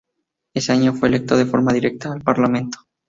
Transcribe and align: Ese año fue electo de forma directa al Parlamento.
Ese 0.55 0.71
año 0.71 0.93
fue 0.95 1.09
electo 1.09 1.37
de 1.37 1.45
forma 1.45 1.73
directa 1.73 2.11
al 2.11 2.21
Parlamento. 2.23 2.79